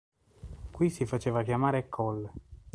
Qui 0.71 0.89
si 0.89 1.05
faceva 1.05 1.43
chiamare 1.43 1.87
"Col. 1.87 2.27